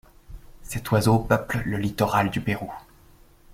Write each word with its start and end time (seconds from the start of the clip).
Cet 0.63 0.89
oiseau 0.89 1.19
peuple 1.19 1.61
le 1.63 1.77
littoral 1.77 2.31
du 2.31 2.41
Pérou. 2.41 2.73